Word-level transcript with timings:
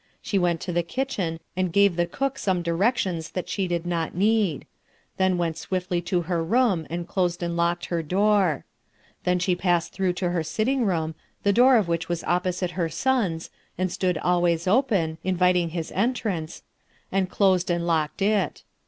She 0.19 0.39
went 0.39 0.61
to 0.61 0.73
the 0.73 0.81
kitchen 0.81 1.39
and 1.55 1.71
gave 1.71 1.95
the 1.95 2.07
cook 2.07 2.39
some 2.39 2.63
directions 2.63 3.29
that 3.33 3.47
she 3.47 3.67
did 3.67 3.85
not 3.85 4.15
need; 4.15 4.65
then 5.17 5.37
went 5.37 5.57
swiftly 5.59 6.01
to 6.01 6.21
her 6.21 6.43
room 6.43 6.87
and 6.89 7.07
closed 7.07 7.43
and 7.43 7.55
locked 7.55 7.85
her 7.85 8.01
door. 8.01 8.65
Then 9.25 9.37
she 9.37 9.55
passed 9.55 9.93
through 9.93 10.13
to 10.13 10.31
her 10.31 10.41
sitting 10.41 10.85
room, 10.87 11.13
the 11.43 11.53
door 11.53 11.77
of 11.77 11.87
which 11.87 12.09
was 12.09 12.23
opposite 12.23 12.71
her 12.71 12.89
son's, 12.89 13.51
and 13.77 13.91
stood 13.91 14.17
always 14.17 14.65
open, 14.65 15.19
inviting 15.23 15.69
his 15.69 15.91
entrance, 15.91 16.63
and 17.11 17.29
closed 17.29 17.69
and 17.69 17.85
locked 17.85 18.23
it. 18.23 18.63